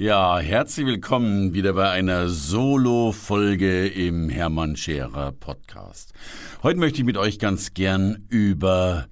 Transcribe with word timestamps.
Ja, 0.00 0.38
herzlich 0.38 0.86
willkommen 0.86 1.52
wieder 1.52 1.74
bei 1.74 1.90
einer 1.90 2.30
Solo-Folge 2.30 3.86
im 3.86 4.30
Hermann 4.30 4.74
Scherer 4.74 5.30
Podcast. 5.32 6.14
Heute 6.62 6.80
möchte 6.80 7.00
ich 7.00 7.04
mit 7.04 7.18
euch 7.18 7.38
ganz 7.38 7.74
gern 7.74 8.24
über 8.30 9.08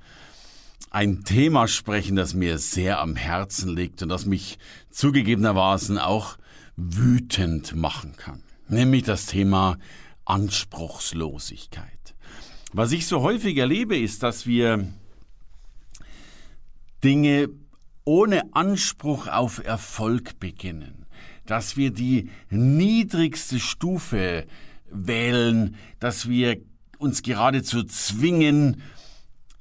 ein 0.88 1.24
Thema 1.24 1.69
sprechen, 1.69 2.16
das 2.16 2.33
mir 2.33 2.56
sehr 2.56 3.01
am 3.01 3.16
Herzen 3.16 3.77
liegt 3.77 4.02
und 4.02 4.09
das 4.09 4.24
mich 4.24 4.59
zugegebenermaßen 4.88 5.98
auch 5.98 6.38
wütend 6.77 7.77
machen 7.77 8.16
kann. 8.16 8.42
Nämlich 8.69 9.02
das 9.02 9.27
Thema 9.27 9.77
Anspruchslosigkeit. 10.25 12.14
Was 12.73 12.92
ich 12.92 13.06
so 13.06 13.20
häufig 13.20 13.59
erlebe, 13.59 13.98
ist, 13.98 14.23
dass 14.23 14.47
wir 14.47 14.89
Dinge 17.05 17.50
ohne 18.09 18.55
Anspruch 18.55 19.29
auf 19.29 19.62
Erfolg 19.62 20.41
beginnen, 20.41 21.05
dass 21.45 21.77
wir 21.77 21.91
die 21.91 22.31
niedrigste 22.48 23.61
Stufe 23.61 24.47
wählen, 24.91 25.77
dass 26.00 26.27
wir 26.27 26.56
uns 26.97 27.20
geradezu 27.20 27.84
zwingen, 27.84 28.81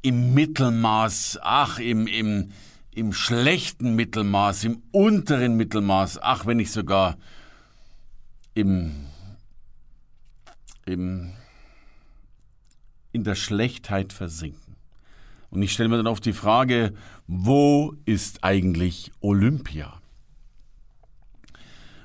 im 0.01 0.33
Mittelmaß, 0.33 1.39
ach, 1.41 1.79
im, 1.79 2.07
im, 2.07 2.51
im 2.91 3.11
schlechten 3.11 3.95
Mittelmaß, 3.95 4.63
im 4.63 4.81
unteren 4.93 5.57
Mittelmaß, 5.57 6.19
ach, 6.21 6.45
wenn 6.45 6.55
nicht 6.55 6.71
sogar 6.71 7.17
im, 8.53 9.07
im, 10.85 11.33
in 13.11 13.25
der 13.25 13.35
Schlechtheit 13.35 14.13
versinken. 14.13 14.66
Und 15.49 15.61
ich 15.61 15.71
stelle 15.71 15.89
mir 15.89 15.97
dann 15.97 16.07
oft 16.07 16.25
die 16.25 16.33
Frage, 16.33 16.93
wo 17.27 17.95
ist 18.05 18.43
eigentlich 18.43 19.11
Olympia? 19.21 20.01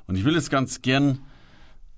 Und 0.06 0.16
ich 0.16 0.24
will 0.24 0.36
es 0.36 0.50
ganz 0.50 0.82
gern 0.82 1.20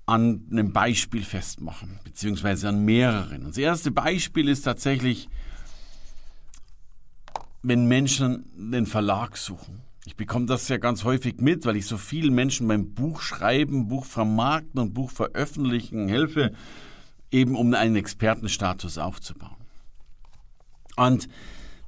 an 0.05 0.45
einem 0.51 0.71
Beispiel 0.71 1.23
festmachen, 1.23 1.99
beziehungsweise 2.03 2.69
an 2.69 2.85
mehreren. 2.85 3.45
Das 3.45 3.57
erste 3.57 3.91
Beispiel 3.91 4.47
ist 4.47 4.61
tatsächlich, 4.61 5.29
wenn 7.63 7.87
Menschen 7.87 8.45
den 8.55 8.85
Verlag 8.85 9.37
suchen. 9.37 9.81
Ich 10.05 10.15
bekomme 10.15 10.45
das 10.45 10.67
ja 10.67 10.77
ganz 10.77 11.03
häufig 11.03 11.41
mit, 11.41 11.65
weil 11.65 11.77
ich 11.77 11.87
so 11.87 11.97
vielen 11.97 12.35
Menschen 12.35 12.67
beim 12.67 12.93
Buch 12.93 13.21
schreiben, 13.21 13.87
Buch 13.87 14.05
vermarkten 14.05 14.79
und 14.79 14.93
Buch 14.93 15.09
veröffentlichen 15.09 16.07
helfe, 16.07 16.53
eben 17.31 17.55
um 17.55 17.73
einen 17.73 17.95
Expertenstatus 17.95 18.99
aufzubauen. 18.99 19.64
Und 20.95 21.27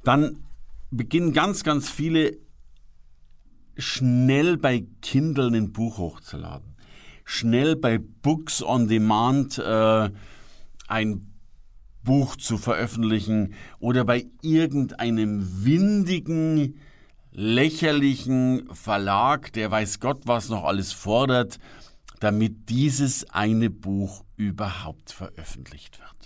dann 0.04 0.44
beginnen 0.92 1.34
ganz, 1.34 1.64
ganz 1.64 1.90
viele 1.90 2.38
schnell 3.78 4.58
bei 4.58 4.86
Kindle 5.02 5.56
ein 5.56 5.72
Buch 5.72 5.98
hochzuladen. 5.98 6.76
Schnell 7.26 7.76
bei 7.76 7.98
Books 7.98 8.64
on 8.64 8.88
Demand 8.88 9.58
äh, 9.58 10.10
ein 10.88 11.34
Buch 12.04 12.38
zu 12.38 12.58
veröffentlichen 12.58 13.54
oder 13.80 14.06
bei 14.06 14.26
irgendeinem 14.42 15.66
windigen, 15.66 16.80
lächerlichen 17.32 18.74
Verlag, 18.74 19.52
der 19.54 19.70
weiß 19.70 20.00
Gott 20.00 20.22
was 20.26 20.48
noch 20.48 20.64
alles 20.64 20.94
fordert, 20.94 21.60
damit 22.22 22.70
dieses 22.70 23.30
eine 23.30 23.70
Buch 23.70 24.24
überhaupt 24.38 25.12
veröffentlicht 25.12 26.00
wird. 26.00 26.17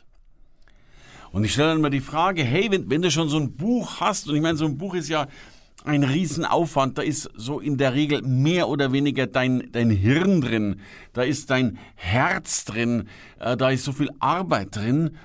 Und 1.31 1.43
ich 1.45 1.53
stelle 1.53 1.69
dann 1.69 1.79
immer 1.79 1.89
die 1.89 2.01
Frage, 2.01 2.43
hey, 2.43 2.69
wenn, 2.71 2.89
wenn 2.89 3.01
du 3.01 3.09
schon 3.09 3.29
so 3.29 3.37
ein 3.37 3.55
Buch 3.55 4.01
hast, 4.01 4.27
und 4.27 4.35
ich 4.35 4.41
meine, 4.41 4.57
so 4.57 4.65
ein 4.65 4.77
Buch 4.77 4.95
ist 4.95 5.09
ja 5.09 5.27
ein 5.83 6.03
Riesenaufwand, 6.03 6.97
da 6.97 7.01
ist 7.01 7.29
so 7.35 7.59
in 7.59 7.77
der 7.77 7.93
Regel 7.93 8.21
mehr 8.21 8.67
oder 8.67 8.91
weniger 8.91 9.27
dein, 9.27 9.71
dein 9.71 9.89
Hirn 9.89 10.41
drin, 10.41 10.81
da 11.13 11.23
ist 11.23 11.49
dein 11.49 11.79
Herz 11.95 12.65
drin, 12.65 13.07
äh, 13.39 13.57
da 13.57 13.69
ist 13.69 13.85
so 13.85 13.91
viel 13.91 14.09
Arbeit 14.19 14.75
drin. 14.75 15.17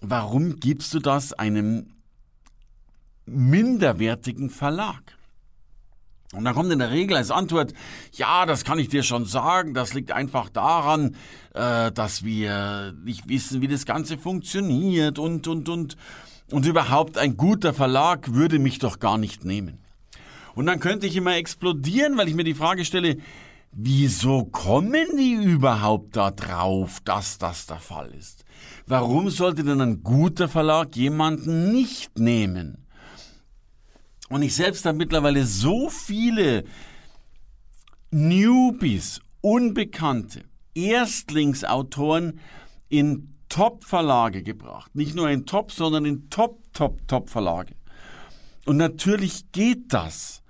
Warum 0.00 0.56
gibst 0.56 0.94
du 0.94 0.98
das 0.98 1.32
einem 1.32 1.86
minderwertigen 3.26 4.50
Verlag? 4.50 5.13
Und 6.34 6.44
dann 6.44 6.54
kommt 6.54 6.72
in 6.72 6.78
der 6.78 6.90
Regel 6.90 7.16
als 7.16 7.30
Antwort, 7.30 7.72
ja, 8.12 8.46
das 8.46 8.64
kann 8.64 8.78
ich 8.78 8.88
dir 8.88 9.02
schon 9.02 9.24
sagen, 9.24 9.74
das 9.74 9.94
liegt 9.94 10.12
einfach 10.12 10.48
daran, 10.48 11.16
äh, 11.54 11.92
dass 11.92 12.24
wir 12.24 12.94
nicht 13.04 13.28
wissen, 13.28 13.60
wie 13.60 13.68
das 13.68 13.86
Ganze 13.86 14.18
funktioniert 14.18 15.18
und, 15.18 15.46
und, 15.48 15.68
und, 15.68 15.96
und 16.50 16.66
überhaupt 16.66 17.18
ein 17.18 17.36
guter 17.36 17.72
Verlag 17.72 18.34
würde 18.34 18.58
mich 18.58 18.78
doch 18.78 18.98
gar 18.98 19.18
nicht 19.18 19.44
nehmen. 19.44 19.78
Und 20.54 20.66
dann 20.66 20.80
könnte 20.80 21.06
ich 21.06 21.16
immer 21.16 21.36
explodieren, 21.36 22.16
weil 22.16 22.28
ich 22.28 22.34
mir 22.34 22.44
die 22.44 22.54
Frage 22.54 22.84
stelle, 22.84 23.16
wieso 23.72 24.44
kommen 24.44 25.16
die 25.16 25.32
überhaupt 25.32 26.16
da 26.16 26.30
drauf, 26.30 27.00
dass 27.04 27.38
das 27.38 27.66
der 27.66 27.80
Fall 27.80 28.12
ist? 28.18 28.44
Warum 28.86 29.30
sollte 29.30 29.64
denn 29.64 29.80
ein 29.80 30.02
guter 30.02 30.48
Verlag 30.48 30.94
jemanden 30.96 31.72
nicht 31.72 32.18
nehmen? 32.18 32.83
Und 34.28 34.42
ich 34.42 34.54
selbst 34.54 34.84
habe 34.86 34.96
mittlerweile 34.96 35.44
so 35.44 35.90
viele 35.90 36.64
Newbies, 38.10 39.20
Unbekannte, 39.40 40.44
Erstlingsautoren 40.74 42.40
in 42.88 43.34
Top-Verlage 43.48 44.42
gebracht. 44.42 44.94
Nicht 44.94 45.14
nur 45.14 45.28
in 45.30 45.46
Top, 45.46 45.70
sondern 45.70 46.04
in 46.06 46.30
Top, 46.30 46.60
Top, 46.72 47.06
Top-Verlage. 47.06 47.74
Und 48.64 48.78
natürlich 48.78 49.52
geht 49.52 49.92
das. 49.92 50.42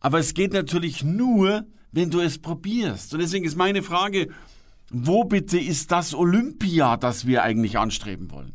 Aber 0.00 0.18
es 0.18 0.34
geht 0.34 0.52
natürlich 0.52 1.02
nur, 1.02 1.66
wenn 1.92 2.10
du 2.10 2.20
es 2.20 2.38
probierst. 2.38 3.12
Und 3.12 3.20
deswegen 3.20 3.44
ist 3.44 3.56
meine 3.56 3.82
Frage, 3.82 4.28
wo 4.90 5.24
bitte 5.24 5.58
ist 5.58 5.90
das 5.90 6.14
Olympia, 6.14 6.96
das 6.96 7.26
wir 7.26 7.42
eigentlich 7.42 7.78
anstreben 7.78 8.30
wollen? 8.30 8.54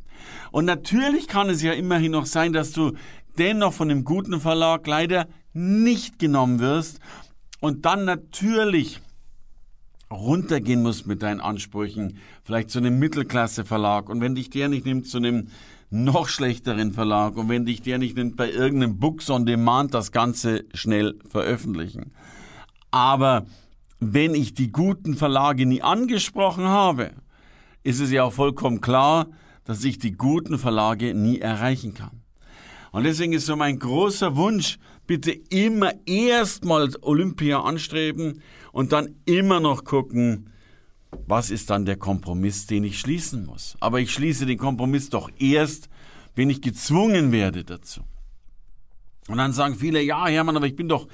Und 0.51 0.66
natürlich 0.66 1.28
kann 1.28 1.50
es 1.50 1.62
ja 1.62 1.74
immerhin 1.74 2.13
noch 2.13 2.25
sein, 2.25 2.53
dass 2.53 2.72
du 2.72 2.94
dennoch 3.38 3.73
von 3.73 3.89
dem 3.89 4.03
guten 4.03 4.39
Verlag 4.39 4.85
leider 4.88 5.27
nicht 5.53 6.19
genommen 6.19 6.59
wirst 6.59 6.99
und 7.59 7.85
dann 7.85 8.05
natürlich 8.05 9.01
runtergehen 10.11 10.83
musst 10.83 11.07
mit 11.07 11.23
deinen 11.23 11.41
Ansprüchen, 11.41 12.17
vielleicht 12.44 12.69
zu 12.69 12.79
einem 12.79 12.99
Mittelklasse-Verlag 12.99 14.09
und 14.09 14.21
wenn 14.21 14.35
dich 14.35 14.49
der 14.49 14.69
nicht 14.69 14.85
nimmt, 14.85 15.07
zu 15.07 15.17
einem 15.17 15.47
noch 15.89 16.27
schlechteren 16.27 16.91
Verlag 16.91 17.38
und 17.38 17.49
wenn 17.49 17.66
dich 17.66 17.81
der 17.81 17.99
nicht 17.99 18.16
nimmt, 18.16 18.35
bei 18.35 18.49
irgendeinem 18.49 18.97
Books 18.97 19.29
on 19.29 19.45
Demand 19.45 19.94
das 19.94 20.11
Ganze 20.11 20.65
schnell 20.73 21.19
veröffentlichen. 21.29 22.13
Aber 22.91 23.45
wenn 24.00 24.33
ich 24.35 24.53
die 24.53 24.71
guten 24.71 25.15
Verlage 25.15 25.65
nie 25.65 25.81
angesprochen 25.81 26.65
habe, 26.65 27.11
ist 27.83 28.00
es 28.00 28.11
ja 28.11 28.23
auch 28.23 28.33
vollkommen 28.33 28.81
klar, 28.81 29.27
dass 29.65 29.83
ich 29.83 30.00
die 30.00 30.13
guten 30.13 30.57
Verlage 30.57 31.13
nie 31.13 31.39
erreichen 31.39 31.94
kann. 31.94 32.22
Und 32.94 33.06
deswegen 33.06 33.34
ist 33.34 33.48
so 33.48 33.56
mein 33.56 33.80
großer 33.80 34.36
Wunsch, 34.36 34.78
bitte 35.08 35.31
immer 35.31 35.94
erstmal 36.06 36.92
Olympia 37.02 37.59
anstreben 37.59 38.44
und 38.72 38.92
dann 38.92 39.16
immer 39.26 39.59
noch 39.59 39.84
gucken, 39.84 40.51
was 41.25 41.50
ist 41.50 41.72
dann 41.72 41.86
der 41.86 41.98
Kompromiss, 41.98 42.68
den 42.68 42.84
ich 42.84 43.00
schließen 43.00 43.48
muss. 43.48 43.75
Aber 43.80 44.00
ich 44.00 44.13
schließe 44.13 44.45
den 44.45 44.60
Kompromiss 44.60 45.10
doch 45.10 45.31
erst, 45.40 45.90
wenn 46.36 46.51
ich 46.51 46.62
gezwungen 46.62 47.31
werde 47.31 47.63
dazu. 47.63 48.01
Und 49.28 49.38
dann 49.38 49.54
sagen 49.54 49.75
viele, 49.75 50.00
ja, 50.00 50.28
Hermann, 50.28 50.56
aber 50.56 50.68
ich 50.68 50.75
bin 50.75 50.88
doch 50.88 51.07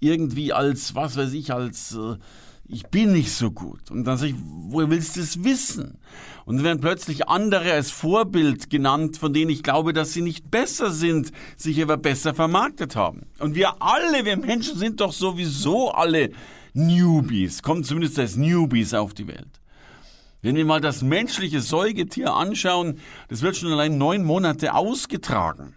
irgendwie 0.00 0.54
als, 0.54 0.94
was 0.94 1.18
weiß 1.18 1.34
ich, 1.34 1.52
als 1.52 1.94
äh, 1.94 2.16
ich 2.68 2.86
bin 2.88 3.12
nicht 3.12 3.32
so 3.32 3.50
gut. 3.50 3.90
Und 3.90 4.04
dann 4.04 4.18
sage 4.18 4.32
ich, 4.32 4.38
woher 4.68 4.90
willst 4.90 5.16
du 5.16 5.20
es 5.20 5.44
wissen? 5.44 5.98
Und 6.44 6.62
werden 6.62 6.80
plötzlich 6.80 7.28
andere 7.28 7.72
als 7.72 7.90
Vorbild 7.90 8.70
genannt, 8.70 9.16
von 9.16 9.32
denen 9.32 9.50
ich 9.50 9.62
glaube, 9.62 9.92
dass 9.92 10.12
sie 10.12 10.22
nicht 10.22 10.50
besser 10.50 10.90
sind, 10.90 11.32
sich 11.56 11.80
aber 11.82 11.96
besser 11.96 12.34
vermarktet 12.34 12.96
haben. 12.96 13.26
Und 13.38 13.54
wir 13.54 13.82
alle, 13.82 14.24
wir 14.24 14.36
Menschen 14.36 14.78
sind 14.78 15.00
doch 15.00 15.12
sowieso 15.12 15.90
alle 15.90 16.30
Newbies, 16.72 17.62
kommen 17.62 17.84
zumindest 17.84 18.18
als 18.18 18.36
Newbies 18.36 18.94
auf 18.94 19.14
die 19.14 19.28
Welt. 19.28 19.60
Wenn 20.42 20.56
wir 20.56 20.64
mal 20.64 20.80
das 20.80 21.02
menschliche 21.02 21.60
Säugetier 21.60 22.34
anschauen, 22.34 23.00
das 23.28 23.42
wird 23.42 23.56
schon 23.56 23.72
allein 23.72 23.98
neun 23.98 24.24
Monate 24.24 24.74
ausgetragen. 24.74 25.74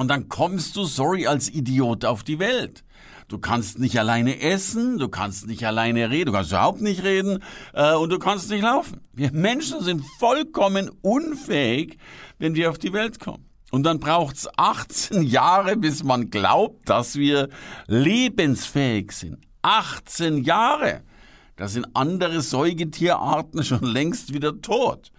Und 0.00 0.08
dann 0.08 0.30
kommst 0.30 0.76
du, 0.76 0.84
sorry, 0.86 1.26
als 1.26 1.50
Idiot 1.50 2.06
auf 2.06 2.22
die 2.22 2.38
Welt. 2.38 2.84
Du 3.28 3.36
kannst 3.36 3.78
nicht 3.78 3.98
alleine 3.98 4.40
essen, 4.40 4.96
du 4.96 5.10
kannst 5.10 5.46
nicht 5.46 5.66
alleine 5.66 6.08
reden, 6.08 6.28
du 6.28 6.32
kannst 6.32 6.52
überhaupt 6.52 6.80
nicht 6.80 7.04
reden 7.04 7.40
äh, 7.74 7.92
und 7.92 8.08
du 8.08 8.18
kannst 8.18 8.48
nicht 8.48 8.62
laufen. 8.62 9.02
Wir 9.12 9.30
Menschen 9.30 9.82
sind 9.82 10.02
vollkommen 10.18 10.90
unfähig, 11.02 11.98
wenn 12.38 12.54
wir 12.54 12.70
auf 12.70 12.78
die 12.78 12.94
Welt 12.94 13.20
kommen. 13.20 13.44
Und 13.72 13.82
dann 13.82 14.00
braucht's 14.00 14.48
18 14.56 15.22
Jahre, 15.22 15.76
bis 15.76 16.02
man 16.02 16.30
glaubt, 16.30 16.88
dass 16.88 17.16
wir 17.16 17.50
lebensfähig 17.86 19.12
sind. 19.12 19.36
18 19.60 20.44
Jahre. 20.44 21.02
Da 21.56 21.68
sind 21.68 21.88
andere 21.92 22.40
Säugetierarten 22.40 23.62
schon 23.64 23.84
längst 23.84 24.32
wieder 24.32 24.62
tot. 24.62 25.12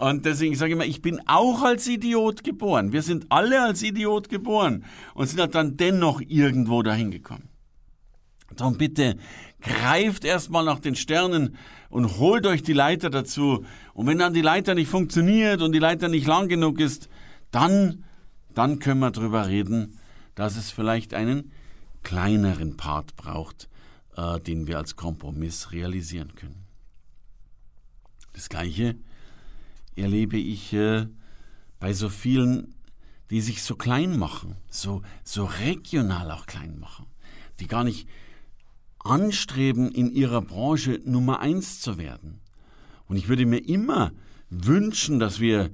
Und 0.00 0.24
deswegen 0.24 0.56
sage 0.56 0.70
ich 0.70 0.76
immer, 0.76 0.86
ich 0.86 1.02
bin 1.02 1.20
auch 1.26 1.60
als 1.60 1.86
Idiot 1.86 2.42
geboren. 2.42 2.90
Wir 2.90 3.02
sind 3.02 3.26
alle 3.28 3.60
als 3.60 3.82
Idiot 3.82 4.30
geboren 4.30 4.86
und 5.12 5.26
sind 5.26 5.38
halt 5.38 5.54
dann 5.54 5.76
dennoch 5.76 6.22
irgendwo 6.26 6.82
dahin 6.82 7.10
gekommen. 7.10 7.50
Darum 8.56 8.78
bitte 8.78 9.18
greift 9.60 10.24
erstmal 10.24 10.64
nach 10.64 10.80
den 10.80 10.94
Sternen 10.96 11.54
und 11.90 12.16
holt 12.16 12.46
euch 12.46 12.62
die 12.62 12.72
Leiter 12.72 13.10
dazu. 13.10 13.66
Und 13.92 14.06
wenn 14.06 14.16
dann 14.16 14.32
die 14.32 14.40
Leiter 14.40 14.74
nicht 14.74 14.88
funktioniert 14.88 15.60
und 15.60 15.72
die 15.72 15.78
Leiter 15.78 16.08
nicht 16.08 16.26
lang 16.26 16.48
genug 16.48 16.80
ist, 16.80 17.10
dann, 17.50 18.04
dann 18.54 18.78
können 18.78 19.00
wir 19.00 19.10
drüber 19.10 19.48
reden, 19.48 19.98
dass 20.34 20.56
es 20.56 20.70
vielleicht 20.70 21.12
einen 21.12 21.52
kleineren 22.02 22.78
Part 22.78 23.16
braucht, 23.16 23.68
äh, 24.16 24.40
den 24.40 24.66
wir 24.66 24.78
als 24.78 24.96
Kompromiss 24.96 25.72
realisieren 25.72 26.34
können. 26.36 26.64
Das 28.32 28.48
gleiche 28.48 28.96
erlebe 30.00 30.36
ich 30.36 30.72
äh, 30.72 31.06
bei 31.78 31.92
so 31.92 32.08
vielen, 32.08 32.74
die 33.30 33.40
sich 33.40 33.62
so 33.62 33.76
klein 33.76 34.18
machen, 34.18 34.56
so, 34.70 35.02
so 35.24 35.44
regional 35.44 36.30
auch 36.30 36.46
klein 36.46 36.78
machen, 36.78 37.06
die 37.60 37.66
gar 37.66 37.84
nicht 37.84 38.08
anstreben, 38.98 39.90
in 39.90 40.10
ihrer 40.10 40.42
Branche 40.42 41.00
Nummer 41.04 41.40
eins 41.40 41.80
zu 41.80 41.96
werden. 41.96 42.40
Und 43.06 43.16
ich 43.16 43.28
würde 43.28 43.46
mir 43.46 43.58
immer 43.58 44.12
wünschen, 44.50 45.18
dass 45.18 45.40
wir 45.40 45.70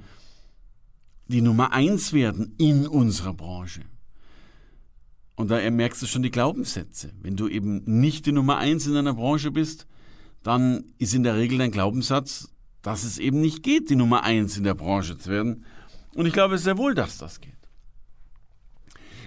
die 1.29 1.41
Nummer 1.41 1.73
eins 1.73 2.13
werden 2.13 2.55
in 2.59 2.87
unserer 2.87 3.35
Branche. 3.35 3.83
Und 5.35 5.51
da 5.51 5.71
merkst 5.71 6.01
du 6.01 6.07
schon 6.07 6.23
die 6.23 6.31
Glaubenssätze. 6.31 7.13
Wenn 7.21 7.37
du 7.37 7.49
eben 7.49 7.83
nicht 7.85 8.27
die 8.27 8.33
Nummer 8.33 8.59
eins 8.59 8.87
in 8.87 8.95
deiner 8.95 9.15
Branche 9.15 9.51
bist, 9.51 9.87
dann 10.43 10.85
ist 10.99 11.15
in 11.15 11.25
der 11.25 11.37
Regel 11.37 11.59
dein 11.59 11.73
Glaubenssatz, 11.73 12.49
dass 12.87 13.03
es 13.03 13.19
eben 13.19 13.41
nicht 13.41 13.65
geht, 13.65 13.91
die 13.91 13.97
Nummer 13.97 14.23
eins 14.23 14.57
in 14.57 14.63
der 14.63 14.75
Branche 14.75 15.19
zu 15.19 15.29
werden. 15.29 15.65
Und 16.15 16.27
ich 16.27 16.33
glaube 16.33 16.57
sehr 16.57 16.79
wohl, 16.79 16.95
dass 16.95 17.19
das 17.19 17.41
geht. 17.41 17.53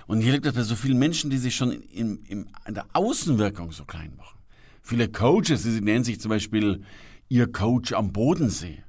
Und 0.08 0.22
hier 0.22 0.32
liegt 0.32 0.46
das 0.46 0.54
bei 0.54 0.64
so 0.64 0.78
vielen 0.78 0.98
Menschen, 0.98 1.30
die 1.30 1.38
sich 1.38 1.58
schon 1.58 1.74
in, 1.74 2.24
in, 2.24 2.50
in 2.66 2.74
der 2.74 2.86
Außenwirkung 2.94 3.74
so 3.74 3.84
klein 3.84 4.16
machen. 4.16 4.40
Viele 4.82 5.10
Coaches, 5.10 5.64
die 5.64 5.82
nennen 5.82 6.06
sich 6.06 6.22
zum 6.22 6.30
Beispiel 6.30 6.86
ihr 7.28 7.52
Coach 7.52 7.92
am 7.92 8.14
Bodensee 8.14 8.82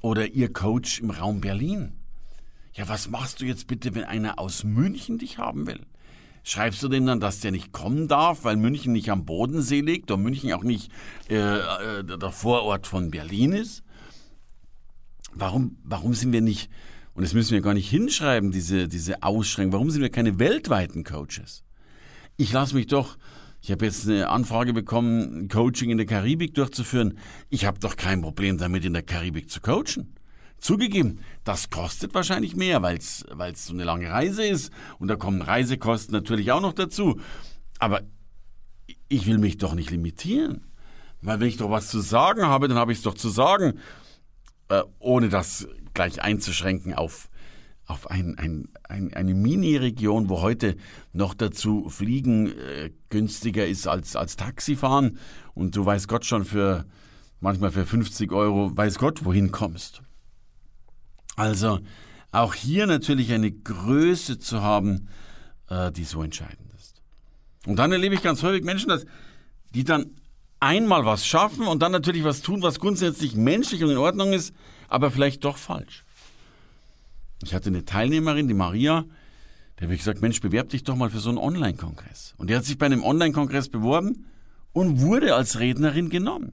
oder 0.00 0.26
ihr 0.26 0.52
Coach 0.52 0.98
im 0.98 1.10
Raum 1.10 1.40
Berlin. 1.40 1.92
Ja, 2.74 2.88
was 2.88 3.08
machst 3.08 3.40
du 3.40 3.44
jetzt 3.44 3.68
bitte, 3.68 3.94
wenn 3.94 4.02
einer 4.02 4.40
aus 4.40 4.64
München 4.64 5.18
dich 5.18 5.38
haben 5.38 5.68
will? 5.68 5.86
Schreibst 6.42 6.82
du 6.82 6.88
dem 6.88 7.06
dann, 7.06 7.20
dass 7.20 7.38
der 7.38 7.52
nicht 7.52 7.70
kommen 7.70 8.08
darf, 8.08 8.42
weil 8.42 8.56
München 8.56 8.94
nicht 8.94 9.10
am 9.10 9.26
Bodensee 9.26 9.80
liegt 9.80 10.10
und 10.10 10.24
München 10.24 10.52
auch 10.54 10.64
nicht 10.64 10.90
äh, 11.30 11.36
äh, 11.36 12.02
der 12.02 12.32
Vorort 12.32 12.88
von 12.88 13.12
Berlin 13.12 13.52
ist? 13.52 13.84
Warum, 15.34 15.78
warum 15.84 16.14
sind 16.14 16.32
wir 16.32 16.40
nicht, 16.40 16.70
und 17.14 17.22
das 17.22 17.34
müssen 17.34 17.52
wir 17.52 17.60
gar 17.60 17.74
nicht 17.74 17.88
hinschreiben, 17.88 18.50
diese, 18.50 18.88
diese 18.88 19.22
Ausschränkung, 19.22 19.72
warum 19.72 19.90
sind 19.90 20.02
wir 20.02 20.10
keine 20.10 20.38
weltweiten 20.38 21.04
Coaches? 21.04 21.64
Ich 22.36 22.52
lasse 22.52 22.74
mich 22.74 22.86
doch, 22.86 23.16
ich 23.60 23.70
habe 23.70 23.84
jetzt 23.84 24.08
eine 24.08 24.28
Anfrage 24.28 24.72
bekommen, 24.72 25.48
Coaching 25.48 25.90
in 25.90 25.96
der 25.96 26.06
Karibik 26.06 26.54
durchzuführen. 26.54 27.18
Ich 27.48 27.64
habe 27.64 27.78
doch 27.78 27.94
kein 27.94 28.20
Problem 28.20 28.58
damit, 28.58 28.84
in 28.84 28.92
der 28.92 29.04
Karibik 29.04 29.48
zu 29.48 29.60
coachen. 29.60 30.16
Zugegeben, 30.58 31.20
das 31.44 31.70
kostet 31.70 32.12
wahrscheinlich 32.14 32.56
mehr, 32.56 32.82
weil 32.82 32.96
es 32.96 33.24
so 33.64 33.72
eine 33.72 33.84
lange 33.84 34.10
Reise 34.10 34.44
ist 34.44 34.72
und 34.98 35.08
da 35.08 35.16
kommen 35.16 35.42
Reisekosten 35.42 36.12
natürlich 36.12 36.50
auch 36.50 36.60
noch 36.60 36.72
dazu. 36.72 37.20
Aber 37.78 38.02
ich 39.08 39.26
will 39.26 39.38
mich 39.38 39.58
doch 39.58 39.74
nicht 39.74 39.90
limitieren. 39.90 40.66
Weil 41.20 41.38
wenn 41.38 41.48
ich 41.48 41.56
doch 41.56 41.70
was 41.70 41.88
zu 41.88 42.00
sagen 42.00 42.42
habe, 42.42 42.66
dann 42.66 42.78
habe 42.78 42.90
ich 42.90 42.98
es 42.98 43.04
doch 43.04 43.14
zu 43.14 43.28
sagen 43.28 43.78
äh, 44.72 44.82
ohne 44.98 45.28
das 45.28 45.68
gleich 45.92 46.22
einzuschränken 46.22 46.94
auf, 46.94 47.28
auf 47.86 48.10
ein, 48.10 48.38
ein, 48.38 48.68
ein, 48.88 49.12
eine 49.12 49.34
Mini-Region, 49.34 50.30
wo 50.30 50.40
heute 50.40 50.76
noch 51.12 51.34
dazu 51.34 51.90
Fliegen 51.90 52.46
äh, 52.46 52.90
günstiger 53.10 53.66
ist 53.66 53.86
als, 53.86 54.16
als 54.16 54.36
Taxifahren 54.36 55.18
und 55.52 55.76
du 55.76 55.84
weißt 55.84 56.08
Gott 56.08 56.24
schon 56.24 56.46
für 56.46 56.86
manchmal 57.40 57.70
für 57.70 57.84
50 57.84 58.32
Euro, 58.32 58.74
weiß 58.74 58.98
Gott, 58.98 59.26
wohin 59.26 59.52
kommst. 59.52 60.00
Also 61.36 61.80
auch 62.30 62.54
hier 62.54 62.86
natürlich 62.86 63.30
eine 63.32 63.52
Größe 63.52 64.38
zu 64.38 64.62
haben, 64.62 65.08
äh, 65.68 65.92
die 65.92 66.04
so 66.04 66.22
entscheidend 66.22 66.72
ist. 66.78 67.02
Und 67.66 67.76
dann 67.76 67.92
erlebe 67.92 68.14
ich 68.14 68.22
ganz 68.22 68.42
häufig 68.42 68.64
Menschen, 68.64 68.88
dass 68.88 69.04
die 69.74 69.84
dann 69.84 70.21
einmal 70.62 71.04
was 71.04 71.26
schaffen 71.26 71.66
und 71.66 71.82
dann 71.82 71.92
natürlich 71.92 72.24
was 72.24 72.40
tun, 72.40 72.62
was 72.62 72.78
grundsätzlich 72.78 73.34
menschlich 73.34 73.82
und 73.82 73.90
in 73.90 73.98
Ordnung 73.98 74.32
ist, 74.32 74.54
aber 74.88 75.10
vielleicht 75.10 75.44
doch 75.44 75.56
falsch. 75.56 76.04
Ich 77.42 77.52
hatte 77.52 77.68
eine 77.68 77.84
Teilnehmerin, 77.84 78.46
die 78.46 78.54
Maria, 78.54 79.04
der 79.78 79.86
habe 79.88 79.94
ich 79.94 80.00
gesagt, 80.00 80.22
Mensch, 80.22 80.40
bewerb 80.40 80.68
dich 80.68 80.84
doch 80.84 80.94
mal 80.94 81.10
für 81.10 81.18
so 81.18 81.28
einen 81.28 81.38
Online-Kongress. 81.38 82.34
Und 82.38 82.48
die 82.48 82.54
hat 82.54 82.64
sich 82.64 82.78
bei 82.78 82.86
einem 82.86 83.02
Online-Kongress 83.02 83.68
beworben 83.68 84.26
und 84.72 85.00
wurde 85.00 85.34
als 85.34 85.58
Rednerin 85.58 86.08
genommen. 86.08 86.52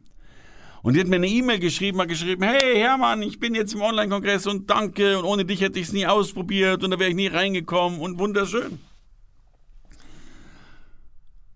Und 0.81 0.95
die 0.95 1.01
hat 1.01 1.07
mir 1.07 1.17
eine 1.17 1.27
E-Mail 1.27 1.59
geschrieben, 1.59 1.99
hat 2.01 2.07
geschrieben, 2.07 2.41
hey 2.41 2.77
Hermann, 2.77 3.21
ich 3.21 3.39
bin 3.39 3.53
jetzt 3.53 3.73
im 3.73 3.81
Online-Kongress 3.81 4.47
und 4.47 4.69
danke 4.69 5.19
und 5.19 5.25
ohne 5.25 5.45
dich 5.45 5.61
hätte 5.61 5.77
ich 5.77 5.87
es 5.87 5.93
nie 5.93 6.07
ausprobiert 6.07 6.83
und 6.83 6.91
da 6.91 6.97
wäre 6.97 7.09
ich 7.11 7.15
nie 7.15 7.27
reingekommen 7.27 7.99
und 7.99 8.17
wunderschön. 8.17 8.79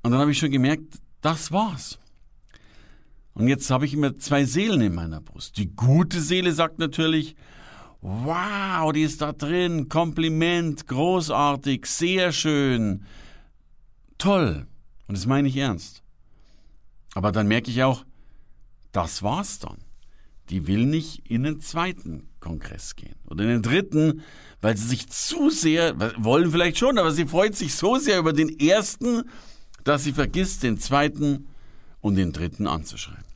Und 0.04 0.12
dann 0.12 0.20
habe 0.20 0.32
ich 0.32 0.38
schon 0.38 0.52
gemerkt, 0.52 1.00
das 1.22 1.52
war's. 1.52 1.98
Und 3.34 3.48
jetzt 3.48 3.70
habe 3.72 3.86
ich 3.86 3.94
immer 3.94 4.16
zwei 4.18 4.46
Seelen 4.46 4.82
in 4.82 4.94
meiner 4.94 5.22
Brust. 5.22 5.58
Die 5.58 5.76
gute 5.76 6.22
Seele 6.22 6.52
sagt 6.52 6.80
natürlich, 6.80 7.36
wow, 8.02 8.92
die 8.92 9.04
ist 9.04 9.22
da 9.22 9.32
drin, 9.32 9.90
Kompliment, 9.90 10.88
großartig, 10.88 11.86
sehr 11.86 12.32
schön, 12.32 13.06
toll. 14.18 14.68
Und 15.08 15.18
das 15.18 15.26
meine 15.26 15.48
ich 15.48 15.58
ernst. 15.58 16.04
Aber 17.16 17.32
dann 17.32 17.48
merke 17.48 17.72
ich 17.72 17.84
auch, 17.84 18.06
das 18.92 19.24
war's 19.24 19.60
dann. 19.60 19.78
Die 20.50 20.68
will 20.68 20.86
nicht 20.86 21.30
in 21.30 21.44
den 21.44 21.62
zweiten 21.62 22.28
Kongress 22.40 22.96
gehen 22.96 23.16
oder 23.30 23.44
in 23.46 23.50
den 23.50 23.62
dritten, 23.62 24.22
weil 24.62 24.76
sie 24.76 24.88
sich 24.88 25.10
zu 25.10 25.50
sehr, 25.50 25.96
wollen 26.18 26.52
vielleicht 26.52 26.78
schon, 26.78 26.98
aber 26.98 27.12
sie 27.12 27.26
freut 27.26 27.56
sich 27.56 27.76
so 27.76 27.98
sehr 27.98 28.20
über 28.20 28.34
den 28.34 28.60
ersten, 28.60 29.24
dass 29.86 30.04
sie 30.04 30.12
vergisst, 30.12 30.64
den 30.64 30.78
zweiten 30.78 31.48
und 32.02 32.16
den 32.16 32.34
dritten 32.34 32.68
anzuschreiben. 32.68 33.33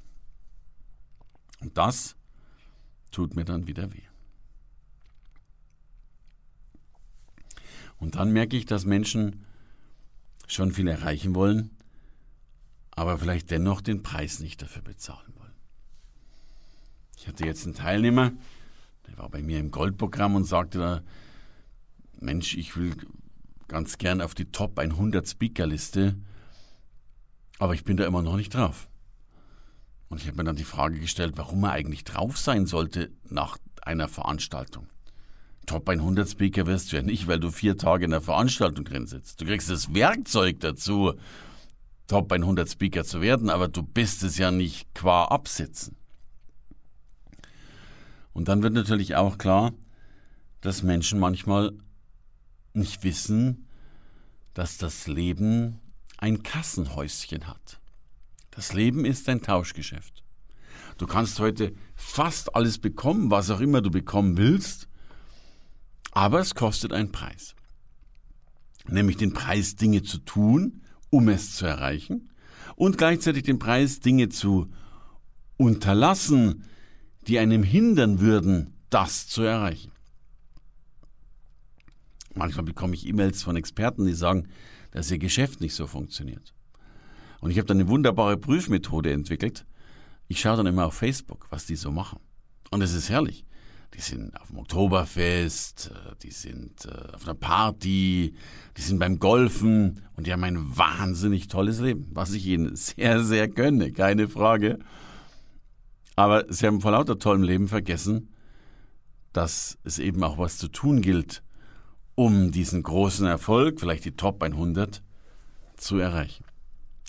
Und 1.67 1.77
das 1.77 2.15
tut 3.11 3.35
mir 3.35 3.43
dann 3.43 3.67
wieder 3.67 3.93
weh. 3.93 4.07
Und 7.99 8.15
dann 8.15 8.31
merke 8.31 8.55
ich, 8.55 8.65
dass 8.65 8.85
Menschen 8.85 9.43
schon 10.47 10.71
viel 10.71 10.87
erreichen 10.87 11.35
wollen, 11.35 11.71
aber 12.91 13.17
vielleicht 13.17 13.51
dennoch 13.51 13.81
den 13.81 14.01
Preis 14.01 14.39
nicht 14.39 14.61
dafür 14.61 14.81
bezahlen 14.81 15.33
wollen. 15.35 15.51
Ich 17.17 17.27
hatte 17.27 17.45
jetzt 17.45 17.65
einen 17.65 17.75
Teilnehmer, 17.75 18.31
der 19.07 19.17
war 19.17 19.27
bei 19.27 19.41
mir 19.41 19.59
im 19.59 19.71
Goldprogramm 19.71 20.35
und 20.35 20.45
sagte 20.45 20.77
da, 20.77 21.01
Mensch, 22.21 22.55
ich 22.55 22.77
will 22.77 22.95
ganz 23.67 23.97
gern 23.97 24.21
auf 24.21 24.35
die 24.35 24.53
Top 24.53 24.79
100 24.79 25.27
Speakerliste, 25.27 26.15
aber 27.59 27.73
ich 27.73 27.83
bin 27.83 27.97
da 27.97 28.05
immer 28.05 28.21
noch 28.21 28.37
nicht 28.37 28.53
drauf. 28.53 28.87
Und 30.09 30.21
ich 30.21 30.27
habe 30.27 30.37
mir 30.37 30.43
dann 30.45 30.55
die 30.55 30.63
Frage 30.63 30.99
gestellt, 30.99 31.33
warum 31.35 31.63
er 31.63 31.71
eigentlich 31.71 32.03
drauf 32.03 32.37
sein 32.37 32.65
sollte 32.65 33.11
nach 33.29 33.57
einer 33.81 34.07
Veranstaltung. 34.07 34.87
Top 35.65 35.89
100 35.89 36.29
Speaker 36.29 36.65
wirst 36.65 36.91
du 36.91 36.95
ja 36.95 37.01
nicht, 37.01 37.27
weil 37.27 37.39
du 37.39 37.51
vier 37.51 37.77
Tage 37.77 38.05
in 38.05 38.11
der 38.11 38.21
Veranstaltung 38.21 38.85
drin 38.85 39.05
sitzt. 39.05 39.41
Du 39.41 39.45
kriegst 39.45 39.69
das 39.69 39.93
Werkzeug 39.93 40.61
dazu, 40.61 41.13
Top 42.07 42.31
100 42.31 42.69
Speaker 42.69 43.03
zu 43.03 43.19
werden, 43.21 43.49
aber 43.49 43.67
du 43.67 43.83
bist 43.83 44.23
es 44.23 44.37
ja 44.37 44.49
nicht 44.49 44.93
qua 44.95 45.25
Absitzen. 45.25 45.97
Und 48.31 48.47
dann 48.47 48.63
wird 48.63 48.73
natürlich 48.73 49.15
auch 49.15 49.37
klar, 49.37 49.73
dass 50.61 50.83
Menschen 50.83 51.19
manchmal 51.19 51.73
nicht 52.73 53.03
wissen, 53.03 53.67
dass 54.53 54.77
das 54.77 55.07
Leben 55.07 55.79
ein 56.17 56.43
Kassenhäuschen 56.43 57.47
hat. 57.47 57.79
Das 58.57 58.73
Leben 58.73 59.05
ist 59.05 59.29
ein 59.29 59.43
Tauschgeschäft. 59.43 60.23
Du 60.97 61.05
kannst 61.05 61.39
heute 61.39 61.75
fast 61.95 62.55
alles 62.55 62.79
bekommen, 62.79 63.29
was 63.29 63.51
auch 63.51 63.59
immer 63.59 63.83
du 63.83 63.91
bekommen 63.91 64.35
willst, 64.35 64.89
aber 66.11 66.39
es 66.39 66.55
kostet 66.55 66.91
einen 66.91 67.11
Preis. 67.11 67.53
nämlich 68.89 69.17
den 69.17 69.33
Preis, 69.33 69.75
Dinge 69.75 70.01
zu 70.01 70.17
tun, 70.17 70.81
um 71.11 71.29
es 71.29 71.55
zu 71.55 71.67
erreichen, 71.67 72.31
und 72.75 72.97
gleichzeitig 72.97 73.43
den 73.43 73.59
Preis, 73.59 73.99
Dinge 73.99 74.29
zu 74.29 74.71
unterlassen, 75.57 76.63
die 77.27 77.37
einem 77.37 77.61
hindern 77.61 78.21
würden, 78.21 78.73
das 78.89 79.27
zu 79.27 79.43
erreichen. 79.43 79.91
Manchmal 82.33 82.65
bekomme 82.65 82.95
ich 82.95 83.05
E-Mails 83.05 83.43
von 83.43 83.55
Experten, 83.55 84.05
die 84.07 84.13
sagen, 84.13 84.47
dass 84.91 85.11
ihr 85.11 85.19
Geschäft 85.19 85.61
nicht 85.61 85.75
so 85.75 85.85
funktioniert. 85.85 86.55
Und 87.39 87.51
ich 87.51 87.57
habe 87.57 87.67
dann 87.67 87.79
eine 87.79 87.89
wunderbare 87.89 88.37
Prüfmethode 88.37 89.11
entwickelt. 89.11 89.65
Ich 90.27 90.39
schaue 90.39 90.57
dann 90.57 90.67
immer 90.67 90.85
auf 90.85 90.95
Facebook, 90.95 91.47
was 91.49 91.65
die 91.65 91.75
so 91.75 91.91
machen. 91.91 92.19
Und 92.71 92.81
es 92.81 92.93
ist 92.93 93.09
herrlich. 93.09 93.45
Die 93.93 94.01
sind 94.01 94.35
auf 94.39 94.47
dem 94.49 94.59
Oktoberfest, 94.59 95.91
äh, 95.93 96.15
die 96.21 96.31
sind 96.31 96.85
äh, 96.85 97.15
auf 97.15 97.23
einer 97.23 97.35
Party, 97.35 98.35
die 98.75 98.81
sind 98.81 98.99
beim 98.99 99.17
Golfen 99.17 100.01
und 100.15 100.27
die 100.27 100.33
haben 100.33 100.43
ein 100.43 100.77
wahnsinnig 100.77 101.47
tolles 101.47 101.79
Leben, 101.79 102.07
was 102.11 102.33
ich 102.33 102.45
ihnen 102.45 102.75
sehr, 102.75 103.23
sehr 103.23 103.47
gönne, 103.47 103.93
keine 103.93 104.27
Frage. 104.27 104.79
Aber 106.15 106.45
sie 106.49 106.67
haben 106.67 106.81
vor 106.81 106.91
lauter 106.91 107.17
tollem 107.17 107.43
Leben 107.43 107.67
vergessen, 107.67 108.33
dass 109.31 109.77
es 109.83 109.99
eben 109.99 110.23
auch 110.23 110.37
was 110.37 110.57
zu 110.57 110.67
tun 110.67 111.01
gilt, 111.01 111.43
um 112.15 112.51
diesen 112.51 112.83
großen 112.83 113.25
Erfolg, 113.25 113.79
vielleicht 113.79 114.03
die 114.03 114.17
Top 114.17 114.43
100, 114.43 115.01
zu 115.77 115.97
erreichen. 115.97 116.43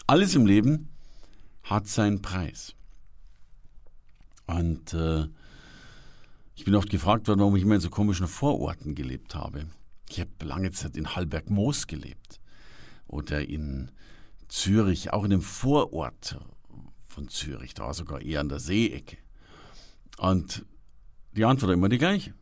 Alles 0.09 0.35
im 0.35 0.47
Leben 0.47 0.89
hat 1.65 1.87
seinen 1.87 2.23
Preis. 2.23 2.75
Und 4.47 4.95
äh, 4.95 5.27
ich 6.55 6.65
bin 6.65 6.75
oft 6.75 6.89
gefragt 6.89 7.29
worden, 7.29 7.41
warum 7.41 7.57
ich 7.57 7.63
immer 7.63 7.75
in 7.75 7.83
so 7.83 7.91
komischen 7.91 8.27
Vororten 8.27 8.95
gelebt 8.95 9.35
habe. 9.35 9.67
Ich 10.09 10.19
habe 10.19 10.31
lange 10.41 10.71
Zeit 10.71 10.97
in 10.97 11.15
Hallberg-Moos 11.15 11.89
gelebt 11.89 12.41
oder 13.07 13.47
in 13.47 13.91
Zürich, 14.49 15.13
auch 15.13 15.25
in 15.25 15.33
einem 15.35 15.43
Vorort 15.43 16.41
von 17.07 17.29
Zürich, 17.29 17.75
da 17.75 17.83
war 17.83 17.93
sogar 17.93 18.23
eher 18.23 18.41
an 18.41 18.49
der 18.49 18.61
Seeecke. 18.61 19.19
Und 20.17 20.65
die 21.37 21.45
Antwort 21.45 21.69
war 21.69 21.75
immer 21.75 21.91
die 21.91 21.99
gleiche. 21.99 22.33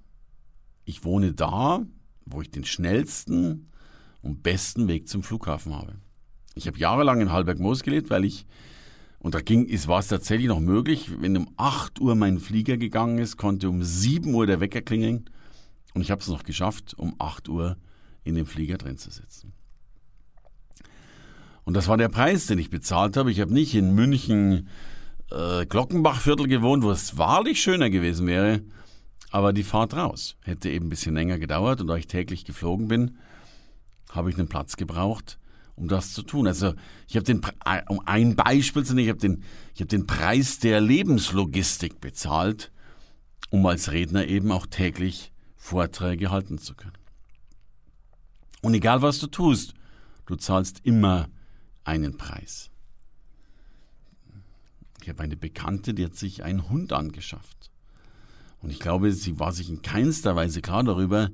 Ich 0.84 1.02
wohne 1.02 1.32
da, 1.32 1.84
wo 2.26 2.42
ich 2.42 2.50
den 2.52 2.64
schnellsten 2.64 3.72
und 4.22 4.44
besten 4.44 4.86
Weg 4.86 5.08
zum 5.08 5.24
Flughafen 5.24 5.74
habe. 5.74 5.96
Ich 6.56 6.66
habe 6.66 6.78
jahrelang 6.78 7.20
in 7.20 7.30
Hallberg-Moos 7.30 7.82
gelebt, 7.82 8.10
weil 8.10 8.24
ich 8.24 8.46
und 9.18 9.34
da 9.34 9.40
ging, 9.40 9.66
ist, 9.66 9.88
war 9.88 9.98
es 9.98 10.08
tatsächlich 10.08 10.48
noch 10.48 10.60
möglich, 10.60 11.10
wenn 11.20 11.36
um 11.36 11.48
8 11.56 12.00
Uhr 12.00 12.14
mein 12.14 12.38
Flieger 12.38 12.76
gegangen 12.76 13.18
ist, 13.18 13.36
konnte 13.36 13.68
um 13.68 13.82
7 13.82 14.32
Uhr 14.32 14.46
der 14.46 14.60
Wecker 14.60 14.82
klingeln. 14.82 15.28
Und 15.94 16.02
ich 16.02 16.10
habe 16.10 16.20
es 16.20 16.28
noch 16.28 16.44
geschafft, 16.44 16.94
um 16.96 17.14
8 17.18 17.48
Uhr 17.48 17.76
in 18.24 18.34
dem 18.36 18.46
Flieger 18.46 18.78
drin 18.78 18.98
zu 18.98 19.10
sitzen. 19.10 19.52
Und 21.64 21.74
das 21.74 21.88
war 21.88 21.96
der 21.96 22.08
Preis, 22.08 22.46
den 22.46 22.58
ich 22.58 22.70
bezahlt 22.70 23.16
habe. 23.16 23.32
Ich 23.32 23.40
habe 23.40 23.52
nicht 23.52 23.74
in 23.74 23.94
München 23.94 24.68
äh, 25.32 25.66
Glockenbachviertel 25.66 26.46
gewohnt, 26.46 26.84
wo 26.84 26.90
es 26.90 27.18
wahrlich 27.18 27.60
schöner 27.60 27.90
gewesen 27.90 28.26
wäre. 28.28 28.62
Aber 29.32 29.52
die 29.52 29.64
Fahrt 29.64 29.94
raus 29.96 30.36
hätte 30.42 30.70
eben 30.70 30.86
ein 30.86 30.90
bisschen 30.90 31.14
länger 31.14 31.38
gedauert. 31.40 31.80
Und 31.80 31.88
da 31.88 31.96
ich 31.96 32.06
täglich 32.06 32.44
geflogen 32.44 32.86
bin, 32.86 33.18
habe 34.10 34.30
ich 34.30 34.38
einen 34.38 34.46
Platz 34.46 34.76
gebraucht, 34.76 35.38
um 35.76 35.88
das 35.88 36.12
zu 36.12 36.22
tun. 36.22 36.46
Also 36.46 36.74
ich 37.06 37.16
habe 37.16 37.24
den, 37.24 37.42
um 37.88 38.00
ein 38.06 38.34
Beispiel 38.34 38.84
zu 38.84 38.94
nehmen, 38.94 39.06
ich 39.06 39.10
habe 39.10 39.20
den, 39.20 39.44
ich 39.74 39.80
habe 39.80 39.88
den 39.88 40.06
Preis 40.06 40.58
der 40.58 40.80
Lebenslogistik 40.80 42.00
bezahlt, 42.00 42.72
um 43.50 43.64
als 43.66 43.92
Redner 43.92 44.26
eben 44.26 44.50
auch 44.50 44.66
täglich 44.66 45.32
Vorträge 45.56 46.30
halten 46.30 46.58
zu 46.58 46.74
können. 46.74 46.96
Und 48.62 48.74
egal 48.74 49.02
was 49.02 49.18
du 49.18 49.26
tust, 49.26 49.74
du 50.24 50.36
zahlst 50.36 50.80
immer 50.82 51.28
einen 51.84 52.16
Preis. 52.16 52.70
Ich 55.02 55.08
habe 55.08 55.22
eine 55.22 55.36
Bekannte, 55.36 55.94
die 55.94 56.04
hat 56.04 56.16
sich 56.16 56.42
einen 56.42 56.68
Hund 56.68 56.92
angeschafft. 56.92 57.70
Und 58.60 58.70
ich 58.70 58.80
glaube, 58.80 59.12
sie 59.12 59.38
war 59.38 59.52
sich 59.52 59.68
in 59.68 59.82
keinster 59.82 60.34
Weise 60.34 60.62
klar 60.62 60.82
darüber, 60.82 61.30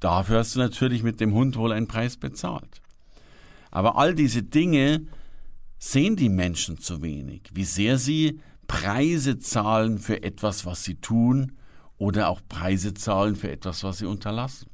Dafür 0.00 0.40
hast 0.40 0.54
du 0.54 0.58
natürlich 0.58 1.02
mit 1.02 1.18
dem 1.18 1.32
Hund 1.32 1.56
wohl 1.56 1.72
einen 1.72 1.88
Preis 1.88 2.18
bezahlt. 2.18 2.82
Aber 3.70 3.96
all 3.96 4.14
diese 4.14 4.42
Dinge 4.42 5.06
sehen 5.78 6.16
die 6.16 6.28
Menschen 6.28 6.78
zu 6.78 7.02
wenig, 7.02 7.42
wie 7.52 7.64
sehr 7.64 7.98
sie 7.98 8.40
Preise 8.66 9.38
zahlen 9.38 9.98
für 9.98 10.22
etwas, 10.22 10.66
was 10.66 10.84
sie 10.84 10.96
tun 10.96 11.52
oder 11.96 12.28
auch 12.28 12.40
Preise 12.48 12.94
zahlen 12.94 13.36
für 13.36 13.50
etwas, 13.50 13.84
was 13.84 13.98
sie 13.98 14.06
unterlassen. 14.06 14.68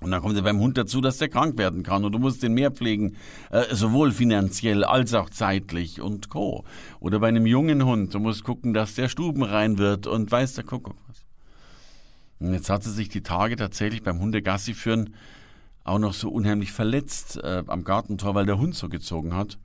Und 0.00 0.10
dann 0.10 0.20
kommt 0.20 0.36
ja 0.36 0.42
beim 0.42 0.58
Hund 0.58 0.76
dazu, 0.76 1.00
dass 1.00 1.18
der 1.18 1.28
krank 1.28 1.56
werden 1.56 1.82
kann 1.82 2.04
und 2.04 2.12
du 2.12 2.18
musst 2.18 2.42
den 2.42 2.52
mehr 2.52 2.70
pflegen, 2.72 3.16
äh, 3.50 3.74
sowohl 3.74 4.12
finanziell 4.12 4.84
als 4.84 5.14
auch 5.14 5.30
zeitlich 5.30 6.00
und 6.00 6.28
co. 6.28 6.64
Oder 7.00 7.20
bei 7.20 7.28
einem 7.28 7.46
jungen 7.46 7.84
Hund, 7.84 8.12
du 8.12 8.18
musst 8.18 8.44
gucken, 8.44 8.74
dass 8.74 8.94
der 8.96 9.08
stubenrein 9.08 9.78
wird 9.78 10.06
und 10.06 10.30
weiß 10.30 10.54
der 10.54 10.64
Kuckuck 10.64 10.96
was. 11.08 11.24
Und 12.40 12.52
jetzt 12.52 12.68
hat 12.68 12.82
sie 12.82 12.90
sich 12.90 13.08
die 13.08 13.22
Tage 13.22 13.56
tatsächlich 13.56 14.02
beim 14.02 14.18
Hundegassi 14.18 14.74
führen 14.74 15.14
auch 15.84 15.98
noch 15.98 16.14
so 16.14 16.30
unheimlich 16.30 16.72
verletzt 16.72 17.38
äh, 17.42 17.62
am 17.66 17.84
Gartentor, 17.84 18.34
weil 18.34 18.46
der 18.46 18.58
Hund 18.58 18.74
so 18.74 18.88
gezogen 18.88 19.34
hat. 19.34 19.58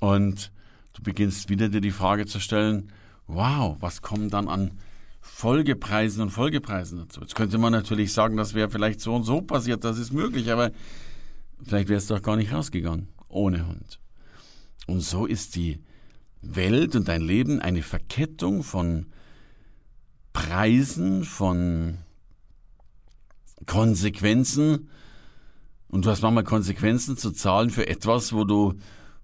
Und 0.00 0.52
du 0.92 1.02
beginnst 1.02 1.48
wieder 1.48 1.68
dir 1.68 1.80
die 1.80 1.90
Frage 1.90 2.26
zu 2.26 2.40
stellen, 2.40 2.92
wow, 3.26 3.76
was 3.80 4.02
kommen 4.02 4.30
dann 4.30 4.48
an 4.48 4.72
Folgepreisen 5.20 6.22
und 6.22 6.30
Folgepreisen 6.30 6.98
dazu? 6.98 7.20
Jetzt 7.20 7.34
könnte 7.34 7.58
man 7.58 7.72
natürlich 7.72 8.12
sagen, 8.12 8.36
das 8.36 8.54
wäre 8.54 8.70
vielleicht 8.70 9.00
so 9.00 9.14
und 9.14 9.24
so 9.24 9.40
passiert, 9.40 9.84
das 9.84 9.98
ist 9.98 10.12
möglich, 10.12 10.52
aber 10.52 10.70
vielleicht 11.62 11.88
wäre 11.88 11.98
es 11.98 12.06
doch 12.06 12.22
gar 12.22 12.36
nicht 12.36 12.52
rausgegangen 12.52 13.08
ohne 13.28 13.66
Hund. 13.66 13.98
Und 14.86 15.00
so 15.00 15.26
ist 15.26 15.56
die 15.56 15.80
Welt 16.42 16.94
und 16.94 17.08
dein 17.08 17.22
Leben 17.22 17.60
eine 17.60 17.82
Verkettung 17.82 18.62
von 18.62 19.06
Preisen, 20.32 21.24
von 21.24 21.98
Konsequenzen. 23.66 24.90
Und 25.88 26.04
du 26.04 26.10
hast 26.10 26.22
manchmal 26.22 26.44
Konsequenzen 26.44 27.16
zu 27.16 27.30
zahlen 27.30 27.70
für 27.70 27.86
etwas, 27.86 28.32
wo 28.32 28.44
du 28.44 28.74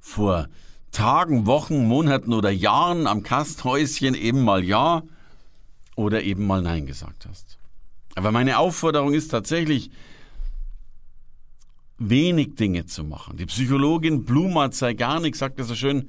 vor 0.01 0.49
Tagen, 0.91 1.47
Wochen, 1.47 1.87
Monaten 1.87 2.33
oder 2.33 2.51
Jahren 2.51 3.07
am 3.07 3.23
Kasthäuschen 3.23 4.15
eben 4.15 4.43
mal 4.43 4.65
Ja 4.65 5.03
oder 5.95 6.23
eben 6.23 6.47
mal 6.47 6.63
Nein 6.63 6.87
gesagt 6.87 7.27
hast. 7.29 7.59
Aber 8.17 8.33
meine 8.33 8.59
Aufforderung 8.59 9.13
ist 9.13 9.29
tatsächlich, 9.29 9.91
wenig 12.01 12.55
Dinge 12.55 12.87
zu 12.87 13.05
machen. 13.05 13.37
Die 13.37 13.47
Psychologin 13.47 14.25
Blumert 14.25 14.75
Zeigarnik 14.75 15.37
sagt 15.37 15.61
das 15.61 15.69
so 15.69 15.75
schön, 15.75 16.09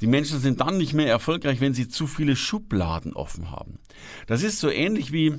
die 0.00 0.06
Menschen 0.06 0.40
sind 0.40 0.60
dann 0.60 0.76
nicht 0.76 0.92
mehr 0.92 1.06
erfolgreich, 1.06 1.60
wenn 1.60 1.72
sie 1.72 1.88
zu 1.88 2.06
viele 2.06 2.34
Schubladen 2.34 3.12
offen 3.12 3.50
haben. 3.50 3.78
Das 4.26 4.42
ist 4.42 4.58
so 4.58 4.68
ähnlich 4.68 5.12
wie, 5.12 5.38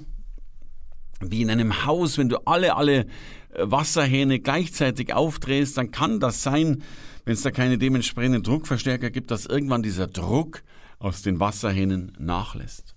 wie 1.20 1.42
in 1.42 1.50
einem 1.50 1.86
Haus, 1.86 2.18
wenn 2.18 2.30
du 2.30 2.38
alle, 2.48 2.76
alle 2.76 3.00
äh, 3.00 3.06
Wasserhähne 3.60 4.40
gleichzeitig 4.40 5.14
aufdrehst, 5.14 5.78
dann 5.78 5.92
kann 5.92 6.20
das 6.20 6.42
sein, 6.42 6.84
wenn 7.26 7.34
es 7.34 7.42
da 7.42 7.52
keine 7.52 7.78
dementsprechenden 7.78 8.44
Druckverstärker 8.44 9.10
gibt, 9.10 9.32
dass 9.32 9.46
irgendwann 9.46 9.84
dieser 9.84 10.08
Druck 10.08 10.64
aus 11.00 11.22
den 11.22 11.40
Wasserhähnen 11.40 12.14
nachlässt. 12.20 12.96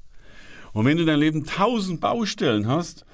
Und 0.73 0.85
wenn 0.87 0.97
du 0.97 1.03
in 1.03 1.07
deinem 1.07 1.21
Leben 1.21 1.45
tausend 1.45 2.01
Baustellen 2.01 2.67
hast, 2.67 3.05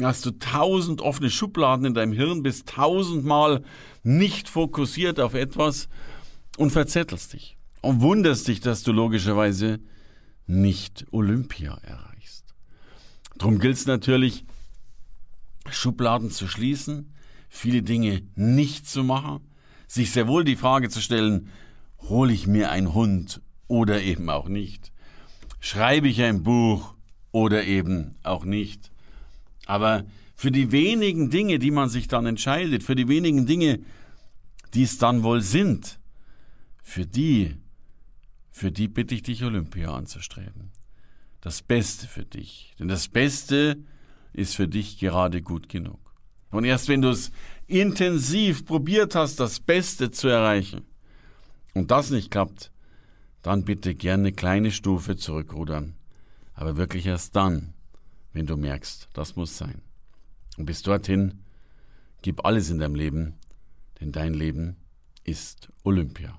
hast 0.00 0.26
du 0.26 0.30
tausend 0.32 1.00
offene 1.00 1.30
Schubladen 1.30 1.86
in 1.86 1.94
deinem 1.94 2.12
Hirn, 2.12 2.42
bist 2.42 2.68
tausendmal 2.68 3.62
nicht 4.02 4.48
fokussiert 4.48 5.20
auf 5.20 5.34
etwas 5.34 5.88
und 6.56 6.70
verzettelst 6.70 7.32
dich. 7.32 7.56
und 7.82 8.00
wunderst 8.00 8.48
dich, 8.48 8.60
dass 8.60 8.82
du 8.82 8.92
logischerweise 8.92 9.78
nicht 10.46 11.06
Olympia 11.10 11.76
erreichst. 11.82 12.54
Drum 13.36 13.58
gilt 13.58 13.76
es 13.76 13.86
natürlich, 13.86 14.44
Schubladen 15.68 16.30
zu 16.30 16.48
schließen, 16.48 17.12
viele 17.48 17.82
Dinge 17.82 18.22
nicht 18.36 18.88
zu 18.88 19.04
machen, 19.04 19.40
sich 19.86 20.10
sehr 20.10 20.28
wohl 20.28 20.44
die 20.44 20.56
Frage 20.56 20.88
zu 20.88 21.00
stellen, 21.00 21.48
hole 22.00 22.32
ich 22.32 22.46
mir 22.46 22.70
einen 22.70 22.94
Hund 22.94 23.40
oder 23.68 24.02
eben 24.02 24.28
auch 24.30 24.48
nicht? 24.48 24.92
Schreibe 25.60 26.08
ich 26.08 26.22
ein 26.22 26.42
Buch 26.42 26.94
oder 27.32 27.64
eben 27.64 28.16
auch 28.22 28.44
nicht? 28.44 28.90
Aber 29.66 30.04
für 30.36 30.50
die 30.50 30.72
wenigen 30.72 31.30
Dinge, 31.30 31.58
die 31.58 31.70
man 31.70 31.88
sich 31.88 32.08
dann 32.08 32.26
entscheidet, 32.26 32.82
für 32.82 32.94
die 32.94 33.08
wenigen 33.08 33.46
Dinge, 33.46 33.80
die 34.74 34.82
es 34.82 34.98
dann 34.98 35.22
wohl 35.22 35.40
sind, 35.40 35.98
für 36.82 37.06
die, 37.06 37.56
für 38.50 38.70
die 38.70 38.88
bitte 38.88 39.14
ich 39.14 39.22
dich, 39.22 39.42
Olympia 39.44 39.94
anzustreben. 39.94 40.70
Das 41.40 41.62
Beste 41.62 42.06
für 42.06 42.24
dich. 42.24 42.74
Denn 42.78 42.88
das 42.88 43.08
Beste 43.08 43.78
ist 44.32 44.56
für 44.56 44.68
dich 44.68 44.98
gerade 44.98 45.42
gut 45.42 45.68
genug. 45.68 46.00
Und 46.50 46.64
erst 46.64 46.88
wenn 46.88 47.02
du 47.02 47.08
es 47.08 47.32
intensiv 47.66 48.66
probiert 48.66 49.14
hast, 49.14 49.40
das 49.40 49.60
Beste 49.60 50.10
zu 50.10 50.28
erreichen, 50.28 50.82
und 51.74 51.90
das 51.90 52.10
nicht 52.10 52.30
klappt, 52.30 52.70
dann 53.42 53.64
bitte 53.64 53.94
gerne 53.94 54.28
eine 54.28 54.32
kleine 54.32 54.70
Stufe 54.70 55.16
zurückrudern. 55.16 55.94
Aber 56.54 56.76
wirklich 56.76 57.06
erst 57.06 57.36
dann, 57.36 57.74
wenn 58.32 58.46
du 58.46 58.56
merkst, 58.56 59.08
das 59.12 59.36
muss 59.36 59.58
sein. 59.58 59.82
Und 60.56 60.66
bis 60.66 60.82
dorthin, 60.82 61.40
gib 62.22 62.44
alles 62.44 62.70
in 62.70 62.78
deinem 62.78 62.94
Leben, 62.94 63.34
denn 64.00 64.12
dein 64.12 64.34
Leben 64.34 64.76
ist 65.24 65.68
Olympia. 65.82 66.38